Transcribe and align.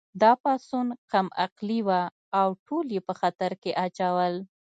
دا 0.21 0.31
پاڅون 0.41 0.87
کم 1.11 1.27
عقلې 1.43 1.79
وه 1.87 2.01
او 2.39 2.47
ټول 2.65 2.85
یې 2.95 3.01
په 3.07 3.13
خطر 3.19 3.51
کې 3.61 3.71
اچول 3.85 4.33